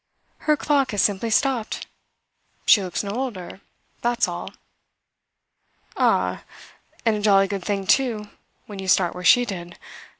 [0.49, 1.85] Her clock has simply stopped.
[2.65, 3.61] She looks no older
[4.01, 4.51] that's all."
[5.95, 6.41] "Ah,
[7.05, 8.27] and a jolly good thing too,
[8.65, 9.77] when you start where she did.